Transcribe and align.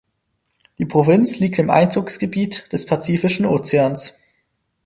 Die 0.79 0.85
Provinz 0.87 1.37
liegt 1.37 1.59
im 1.59 1.69
Einzugsgebiet 1.69 2.67
des 2.73 2.87
Pazifischen 2.87 3.45
Ozeans. 3.45 4.17